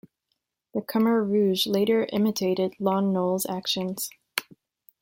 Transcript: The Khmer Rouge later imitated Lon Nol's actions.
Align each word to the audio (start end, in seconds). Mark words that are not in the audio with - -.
The 0.73 0.81
Khmer 0.81 1.23
Rouge 1.23 1.67
later 1.67 2.07
imitated 2.11 2.73
Lon 2.79 3.13
Nol's 3.13 3.45
actions. 3.45 4.09